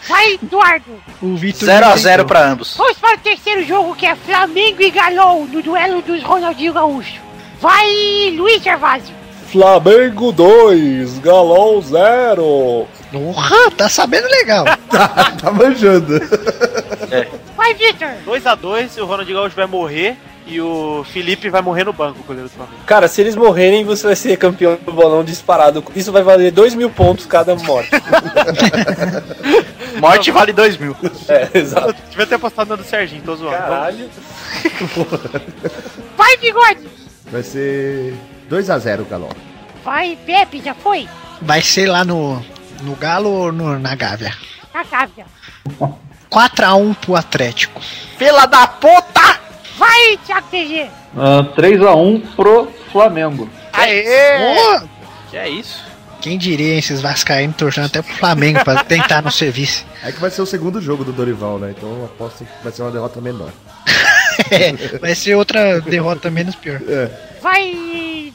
[0.07, 1.01] Vai, Eduardo.
[1.21, 1.69] O Vitor.
[1.69, 2.75] 0x0 pra ambos.
[2.75, 7.21] Vamos para o terceiro jogo que é Flamengo e Galo no duelo dos Ronaldinho Gaúcho.
[7.61, 9.18] Vai, Luiz Gervásio.
[9.51, 12.87] Flamengo 2, Galão 0.
[13.11, 14.65] Porra, tá sabendo legal.
[14.89, 16.19] tá manjando.
[17.57, 18.09] Vai, Vitor.
[18.25, 22.53] 2x2, o Ronaldinho Gaúcho vai morrer e o Felipe vai morrer no banco, goleiro do
[22.53, 22.77] Flamengo.
[22.85, 25.83] Cara, se eles morrerem, você vai ser campeão do bolão disparado.
[25.95, 27.89] Isso vai valer 2 mil pontos cada morte.
[29.99, 30.95] Morte vale 2 mil.
[31.27, 31.95] É, exato.
[32.09, 33.57] Devia ter apostado no do Serginho, tô zoando.
[33.57, 34.09] Caralho.
[36.15, 36.87] Vai, bigode!
[37.31, 38.13] Vai ser
[38.49, 39.31] 2x0 o Galol.
[39.83, 41.07] Vai, Pepe, já foi?
[41.41, 42.43] Vai ser lá no,
[42.81, 44.33] no Galo ou no- na Gávea?
[44.73, 45.25] Na Gávea.
[46.29, 47.81] 4x1 pro Atlético.
[48.17, 49.39] Pela da puta!
[49.77, 50.87] Vai, Thiago TG!
[51.17, 53.49] Ah, 3x1 pro Flamengo.
[53.73, 54.75] Aê!
[54.77, 54.87] Ô,
[55.31, 55.87] Que é isso?
[56.21, 59.85] quem diria, hein, esses vascaínos torcendo até pro Flamengo pra tentar não ser vice.
[60.03, 61.73] É que vai ser o segundo jogo do Dorival, né?
[61.77, 63.51] Então eu aposto que vai ser uma derrota menor.
[64.49, 66.79] É, vai ser outra derrota menos pior.
[66.87, 67.09] É.
[67.41, 67.73] Vai,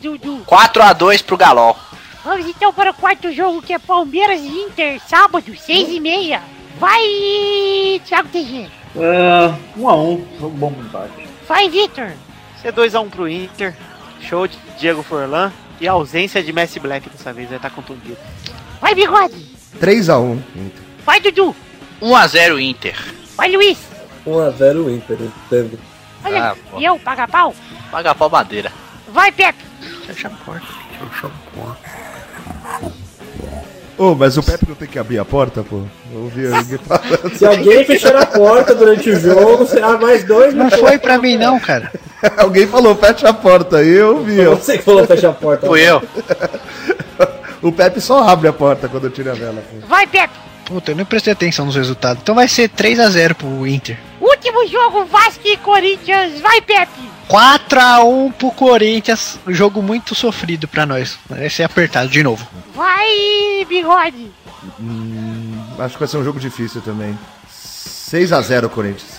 [0.04, 0.44] Dudu!
[0.46, 1.74] 4x2 pro Galol.
[2.22, 6.42] Vamos então para o quarto jogo que é Palmeiras e Inter, sábado, seis e meia.
[6.78, 7.02] Vai,
[8.04, 8.68] Thiago TG!
[8.96, 11.26] Ah, 1x1, jogo bom empate.
[11.48, 12.12] Vai, Vitor!
[12.60, 13.74] Ser 2x1 pro Inter.
[14.20, 15.50] Show de Diego Forlan.
[15.80, 18.16] E ausência de Messi Black dessa vez, vai estar contundido.
[18.80, 19.34] Vai, Bigode!
[19.80, 20.38] 3x1.
[21.04, 21.54] Vai, Dudu!
[22.02, 22.96] 1x0 Inter.
[23.36, 23.78] Vai, Luiz!
[24.26, 25.78] 1x0 Inter, entendo.
[26.24, 27.54] Olha, Ah, e eu, paga pau?
[27.90, 28.70] Paga pau madeira.
[29.08, 29.73] Vai, Pepe!
[30.06, 30.66] Fecha a porta.
[33.96, 35.82] Ô, mas o Pepe não tem que abrir a porta, pô?
[36.12, 37.30] Eu ouvi alguém falando.
[37.38, 41.36] Se alguém fechar a porta durante o jogo, será mais dois Não foi pra mim
[41.36, 41.92] não, cara.
[42.38, 44.36] Alguém falou, fecha a porta, aí eu ouvi.
[44.36, 45.66] Foi você que falou fechar a porta.
[45.66, 46.02] Fui eu.
[47.62, 49.62] O Pepe só abre a porta quando tira a vela.
[49.70, 49.86] pô.
[49.86, 50.34] Vai, Pepe!
[50.66, 52.20] Puta, eu nem prestei atenção nos resultados.
[52.22, 53.98] Então vai ser 3x0 pro Inter.
[54.20, 56.40] Último jogo, Vasco e Corinthians.
[56.40, 57.13] Vai, Pepe!
[57.28, 59.38] 4x1 pro Corinthians.
[59.48, 61.18] Jogo muito sofrido pra nós.
[61.28, 62.46] Vai ser apertado de novo.
[62.74, 64.30] Vai, Bigode!
[64.80, 67.18] Hum, acho que vai ser um jogo difícil também.
[67.52, 69.18] 6x0 Corinthians.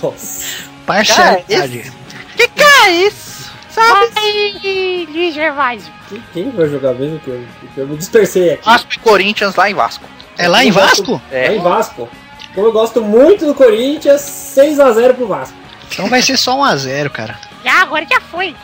[0.86, 1.92] Parcialidade.
[2.36, 3.50] Que que é isso?
[3.74, 5.92] Vai, Luiz Gervásio.
[6.32, 7.18] Quem- vai jogar mesmo?
[7.20, 8.64] Que eu, que eu me dispersei aqui.
[8.64, 10.04] Vasco e Corinthians lá em Vasco.
[10.36, 11.20] É lá em Vasco?
[11.30, 11.48] É.
[11.50, 12.08] Lá em Vasco.
[12.54, 14.20] Como eu gosto muito do Corinthians,
[14.56, 15.56] 6x0 pro Vasco.
[15.92, 17.38] Então vai ser só 1x0, cara.
[17.64, 18.54] Já, agora já foi.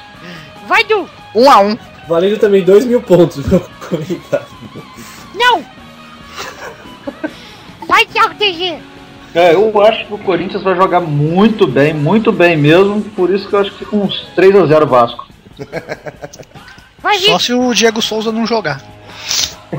[0.67, 1.09] Vai, Du!
[1.35, 1.79] 1x1.
[2.09, 4.47] Valendo também 2 mil pontos no comentário.
[5.35, 5.65] Não!
[7.87, 8.79] Vai, Thiago TG!
[9.35, 13.47] É, eu acho que o Corinthians vai jogar muito bem, muito bem mesmo, por isso
[13.49, 15.27] que eu acho que fica uns 3x0 Vasco.
[17.03, 18.81] Vai, Só se o Diego Souza não jogar.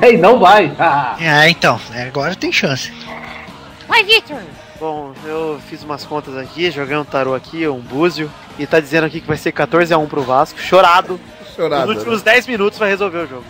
[0.01, 0.75] É, e não vai.
[0.77, 1.79] Ah, É, então.
[1.93, 2.91] é, Agora tem chance.
[3.87, 4.41] Vai, Vitor!
[4.79, 9.05] Bom, eu fiz umas contas aqui, joguei um tarô aqui, um búzio, e tá dizendo
[9.05, 11.19] aqui que vai ser 14x1 pro Vasco, chorado.
[11.55, 11.87] Chorado.
[11.87, 13.45] Nos últimos 10 minutos vai resolver o jogo.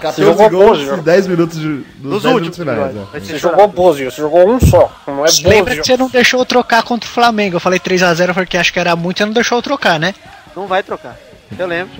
[0.00, 2.94] 14 jogou gols em 10 minutos, de, nos Nos 10 últimos minutos finais.
[2.94, 3.06] né?
[3.20, 4.90] Você jogou Búzio, você jogou um só.
[5.06, 5.82] Não é Lembra Búzio.
[5.82, 7.56] que você não deixou eu trocar contra o Flamengo.
[7.56, 10.14] Eu falei 3x0 porque acho que era muito, você não deixou eu trocar, né?
[10.56, 11.16] Não vai trocar.
[11.56, 11.92] Eu lembro.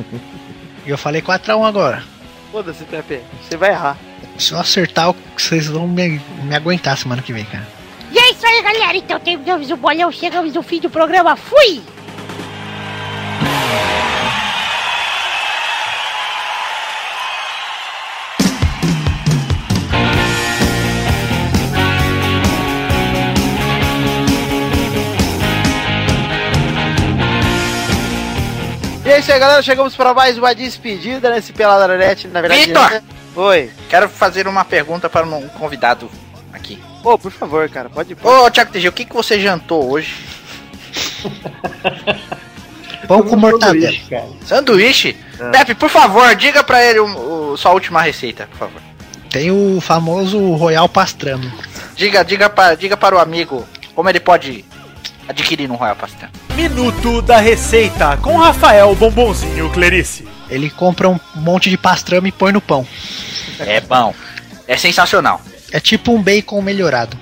[0.85, 2.02] E eu falei 4x1 agora.
[2.50, 3.20] Foda-se, Pepe.
[3.48, 3.96] Você vai errar.
[4.38, 7.66] Se eu acertar, vocês vão me, me aguentar semana que vem, cara.
[8.42, 8.98] Isso aí, galera.
[8.98, 11.37] Então terminamos o bolão, chegamos no fim do programa.
[11.37, 11.81] Fui!
[29.05, 29.62] E é isso aí, galera.
[29.62, 32.26] Chegamos para mais uma despedida nesse Peladranet.
[32.26, 32.90] Na verdade, Vitor!
[32.90, 33.02] né?
[33.37, 33.70] Oi.
[33.88, 36.11] Quero fazer uma pergunta para um convidado
[36.52, 36.83] aqui.
[37.05, 38.17] Ô, por favor, cara, pode ir.
[38.23, 40.15] Ô, Thiago TG, o que, que você jantou hoje?
[43.09, 43.75] Pão com mortadela.
[43.93, 44.29] sanduíche, cara.
[44.45, 45.17] Sanduíche?
[45.41, 45.51] Ah.
[45.51, 48.81] Pepe, por favor, diga pra ele o, o- sua última receita, por favor.
[49.29, 51.51] Tem o famoso Royal Pastramo.
[51.97, 54.65] Diga, diga, para, diga para o amigo como ele pode
[55.29, 56.29] adquirir um Royal Pastel.
[56.55, 60.27] Minuto da Receita com Rafael Bombonzinho Clerice.
[60.51, 62.87] Ele compra um monte de pastrama e põe no pão.
[63.59, 64.15] É bom.
[64.69, 65.41] É sensacional.
[65.72, 67.16] É tipo um bacon melhorado.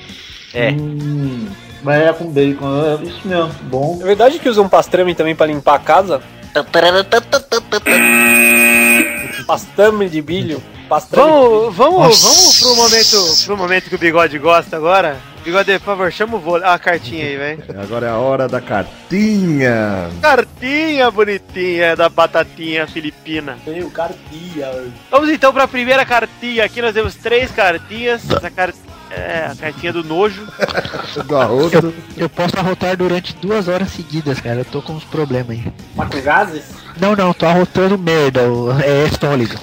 [0.52, 0.72] É.
[0.72, 1.48] Hum,
[1.82, 3.98] vai é com bacon, é isso mesmo, bom.
[4.02, 6.20] É verdade que usam pastrame também pra limpar a casa?
[9.46, 10.60] Pastrame de bilho.
[10.88, 12.26] Pastrame Vamos, vamos, Nossa.
[12.26, 15.16] vamos pro momento, pro momento que o Bigode gosta agora.
[15.44, 16.66] Bigode, por favor, chama o vôlei.
[16.68, 17.64] Ah, a cartinha aí, velho.
[17.82, 20.10] Agora é a hora da cartinha.
[20.20, 23.56] Cartinha bonitinha da batatinha filipina.
[23.64, 24.90] Tem o cartia.
[25.10, 26.64] Vamos então pra primeira cartinha.
[26.64, 28.28] Aqui nós temos três cartinhas.
[28.30, 28.72] Essa car...
[29.10, 30.46] É, a cartinha do nojo.
[31.26, 31.92] Do arroto.
[32.16, 34.60] Eu posso arrotar durante duas horas seguidas, cara.
[34.60, 35.64] Eu tô com uns problemas aí.
[35.96, 36.62] Tá com gases?
[37.00, 38.42] Não, não, tô arrotando merda.
[38.48, 39.58] o- É sólido.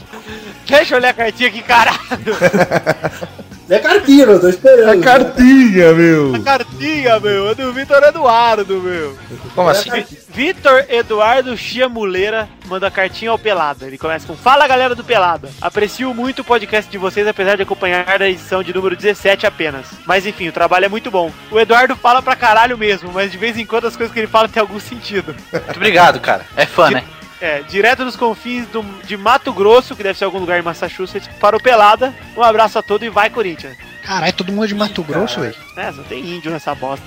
[0.68, 1.98] Deixa eu ler a cartinha aqui, caralho.
[3.70, 5.02] É cartinha, eu tô esperando.
[5.02, 6.36] É cartinha, meu.
[6.36, 9.18] A cartinha, meu, é do Vitor Eduardo, meu.
[9.54, 9.90] Como assim?
[10.30, 13.86] Vitor Eduardo Chiamuleira manda cartinha ao Pelada.
[13.86, 15.50] Ele começa com: Fala galera do Pelada.
[15.60, 19.88] Aprecio muito o podcast de vocês, apesar de acompanhar a edição de número 17 apenas.
[20.06, 21.32] Mas enfim, o trabalho é muito bom.
[21.52, 24.28] O Eduardo fala pra caralho mesmo, mas de vez em quando as coisas que ele
[24.28, 25.36] fala têm algum sentido.
[25.52, 26.46] Muito obrigado, cara.
[26.56, 27.04] É fã, né?
[27.40, 31.30] É, direto dos confins do- de Mato Grosso, que deve ser algum lugar em Massachusetts,
[31.40, 32.14] para o Pelada.
[32.36, 33.78] Um abraço a todos e vai, Corinthians.
[34.04, 35.56] Caralho, todo mundo é de Mato Grosso, velho.
[35.76, 37.06] É, só tem índio nessa bosta.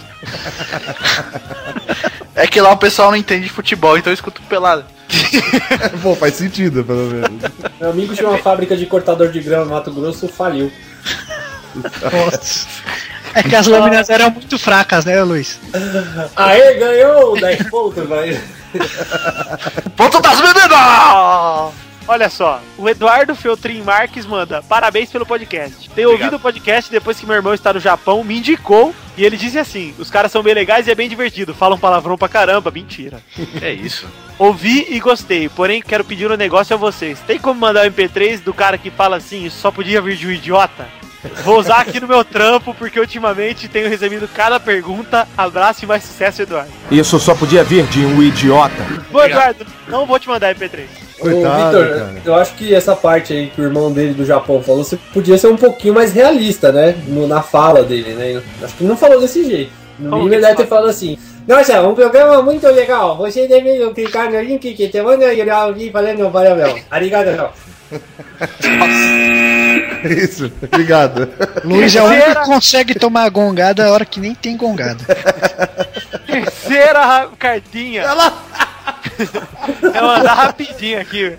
[2.35, 4.85] É que lá o pessoal não entende de futebol, então eu escuto pelado.
[6.03, 7.31] Pô, faz sentido, pelo menos.
[7.81, 10.71] Meu amigo tinha uma fábrica de cortador de grama no Mato Grosso, faliu.
[11.75, 12.67] Nossa.
[13.35, 15.59] É que as lâminas eram muito fracas, né, Luiz?
[16.37, 18.41] Aê, ganhou 10 pontos, vai.
[19.97, 21.75] Ponto das meninas!
[22.09, 25.89] Olha só, o Eduardo Feltrin Marques manda parabéns pelo podcast.
[25.91, 29.37] Tenho ouvido o podcast depois que meu irmão está no Japão, me indicou e ele
[29.37, 32.71] disse assim: os caras são bem legais e é bem divertido, falam palavrão pra caramba,
[32.71, 33.23] mentira.
[33.63, 34.09] É isso.
[34.39, 37.21] Ouvi e gostei, porém quero pedir um negócio a vocês.
[37.21, 40.27] Tem como mandar o MP3 do cara que fala assim, "Isso só podia vir de
[40.27, 40.89] um idiota?
[41.45, 45.29] Vou usar aqui no meu trampo porque ultimamente tenho recebido cada pergunta.
[45.37, 46.71] Abraço e mais sucesso, Eduardo.
[46.91, 48.75] Isso só podia vir de um idiota.
[49.11, 50.85] Bom, Eduardo, não vou te mandar MP3.
[51.21, 54.83] Ô, Vitor, eu acho que essa parte aí que o irmão dele do Japão falou,
[54.83, 56.95] você podia ser um pouquinho mais realista, né?
[57.07, 58.43] No- na fala dele, né?
[58.63, 59.73] Acho que não falou desse jeito.
[59.99, 60.57] No mínimo ele deve fala?
[60.57, 61.19] ter falado assim.
[61.47, 63.19] Nossa, um programa muito legal.
[63.19, 66.85] Você deve clicar no link que te manda ir aqui falando parabéns.
[66.91, 67.51] Arigato.
[70.09, 71.29] Isso, obrigado.
[71.65, 75.05] Luiz é o único que consegue tomar gongada a hora que nem tem gongada.
[76.27, 78.05] Terceira ra- cartinha.
[79.95, 81.37] É mandar rapidinho aqui.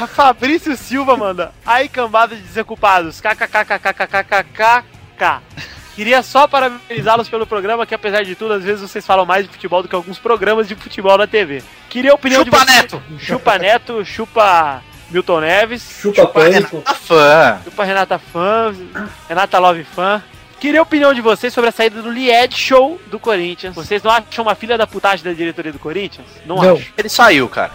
[0.00, 1.52] A Fabrício Silva manda.
[1.66, 3.20] Aí, cambada de desocupados.
[3.20, 4.84] KKKKKKKK.
[5.96, 9.50] Queria só parabenizá-los pelo programa, que apesar de tudo, às vezes vocês falam mais de
[9.52, 11.60] futebol do que alguns programas de futebol na TV.
[11.88, 12.76] Queria a opinião Chupa de vocês.
[12.82, 13.02] Neto!
[13.18, 15.82] Chupa Neto, chupa Milton Neves.
[16.00, 16.76] Chupa, Pânico.
[16.76, 17.60] Renata Fã.
[17.64, 18.74] Chupa Renata Fã,
[19.28, 20.22] Renata Love Fã.
[20.60, 23.74] Queria a opinião de vocês sobre a saída do Lied Show do Corinthians.
[23.74, 26.26] Vocês não acham uma filha da putagem da diretoria do Corinthians?
[26.44, 26.74] Não, Não.
[26.76, 26.92] acho.
[26.96, 27.70] Ele saiu, cara.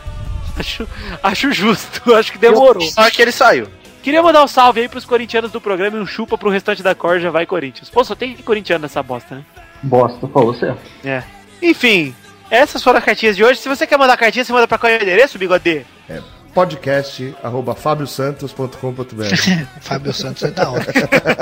[0.59, 0.87] acho.
[1.23, 2.83] Acho justo, acho que demorou.
[2.83, 3.67] Só que ele saiu.
[4.03, 6.93] Queria mandar um salve aí pros corintianos do programa e um chupa pro restante da
[6.93, 7.89] corja, vai Corinthians.
[7.89, 9.43] Pô, só tem corintiano nessa bosta, né?
[9.81, 10.81] Bosta, falou certo.
[11.05, 11.23] É.
[11.61, 12.13] Enfim,
[12.49, 13.61] essas foram as cartinhas de hoje.
[13.61, 15.85] Se você quer mandar cartinha, você manda pra qual é o endereço, bigode?
[16.05, 16.29] Podcast,
[17.41, 18.75] arroba fabiosantos.com.br.
[19.81, 20.85] Fábio Santos é da hora.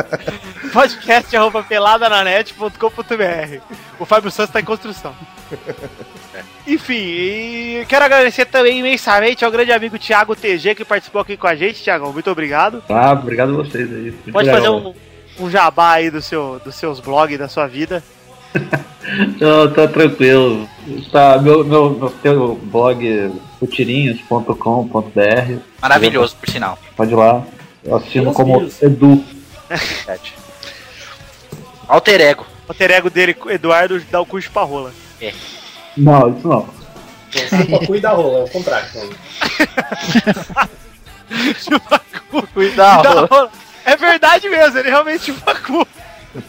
[0.71, 3.62] Podcast arroba peladananet.com.br.
[4.00, 5.13] O Fábio Santos tá em construção.
[6.65, 11.47] Enfim, e quero agradecer também imensamente ao grande amigo Thiago TG que participou aqui com
[11.47, 11.84] a gente.
[11.84, 12.82] Thiagão, muito obrigado.
[12.88, 14.12] Ah, obrigado a vocês aí.
[14.32, 14.56] Pode Legal.
[14.56, 14.93] fazer um,
[15.39, 18.02] um jabá aí do seu, dos seus blogs, da sua vida.
[19.39, 20.69] Não, tá tranquilo.
[20.88, 25.60] Está, meu, meu, meu blog futirinhos.com.br.
[25.80, 26.80] Maravilhoso, por sinal.
[26.97, 27.45] Pode ir lá.
[27.84, 28.82] Eu assino Meus como filhos.
[28.82, 29.24] Edu.
[31.88, 32.47] Alter ego.
[32.67, 34.91] Alter ego dele, Eduardo, dá o cu pra rola.
[35.95, 36.67] Não, isso não.
[37.32, 38.89] Chupa cu e dá rola, é o contrário.
[42.54, 43.04] Cuidado.
[43.04, 43.52] Dá rola.
[43.86, 45.88] É verdade mesmo, ele realmente chupa cu.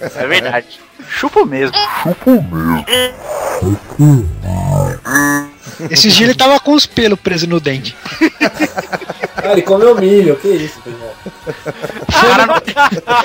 [0.00, 0.80] É verdade.
[1.08, 1.76] Chupa mesmo.
[5.90, 7.96] Esses dias ele tava com os pelos presos no dente.
[9.44, 11.16] Ah, ele comeu milho, que isso, pessoal.
[12.12, 12.54] Cara, não-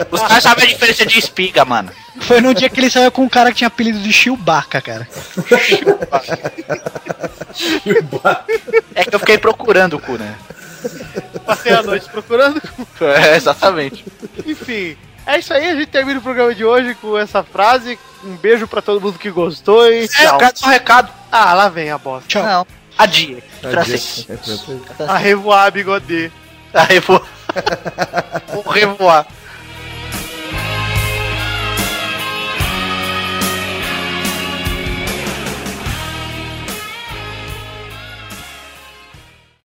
[0.09, 1.91] Os caras sabem a diferença de espiga, mano.
[2.21, 5.07] Foi no dia que ele saiu com um cara que tinha apelido de Chewbacca, cara.
[8.95, 10.35] É que eu fiquei procurando o cu, né?
[11.45, 12.61] Passei a noite procurando.
[13.01, 14.05] É, exatamente.
[14.45, 15.69] Enfim, é isso aí.
[15.69, 17.99] A gente termina o programa de hoje com essa frase.
[18.23, 20.39] Um beijo pra todo mundo que gostou e É, tchau.
[20.63, 21.11] um recado.
[21.31, 22.27] Ah, lá vem a bosta.
[22.27, 22.43] Tchau.
[22.43, 22.67] Não.
[22.97, 23.43] Adia.
[23.63, 25.03] É.
[25.07, 26.31] A revoar, bigode.
[26.73, 27.21] A revoar.
[28.53, 29.27] Vou revoar.